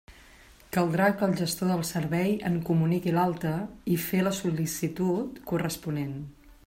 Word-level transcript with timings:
Caldrà 0.75 1.09
que 1.17 1.27
el 1.27 1.35
gestor 1.41 1.69
del 1.71 1.83
servei 1.89 2.33
en 2.51 2.57
comuniqui 2.69 3.13
l'alta 3.19 3.53
i 3.97 4.01
fer 4.07 4.25
la 4.29 4.35
sol·licitud 4.39 5.39
corresponent. 5.53 6.19